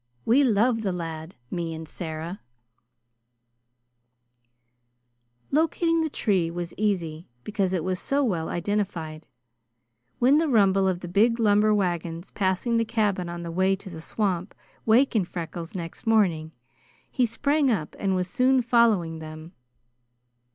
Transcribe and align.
We 0.25 0.43
love 0.43 0.81
the 0.81 0.91
lad, 0.91 1.35
me 1.51 1.75
and 1.75 1.87
Sarah." 1.87 2.41
Locating 5.51 6.01
the 6.01 6.09
tree 6.09 6.49
was 6.49 6.73
easy, 6.75 7.29
because 7.43 7.71
it 7.71 7.83
was 7.83 7.99
so 7.99 8.23
well 8.23 8.49
identified. 8.49 9.27
When 10.17 10.39
the 10.39 10.47
rumble 10.47 10.87
of 10.87 11.01
the 11.01 11.07
big 11.07 11.37
lumber 11.39 11.71
wagons 11.71 12.31
passing 12.31 12.77
the 12.77 12.83
cabin 12.83 13.29
on 13.29 13.43
the 13.43 13.51
way 13.51 13.75
to 13.75 13.91
the 13.91 14.01
swamp 14.01 14.55
wakened 14.87 15.27
Freckles 15.27 15.75
next 15.75 16.07
morning, 16.07 16.51
he 17.11 17.27
sprang 17.27 17.69
up 17.69 17.95
and 17.99 18.15
was 18.15 18.27
soon 18.27 18.63
following 18.63 19.19
them. 19.19 19.53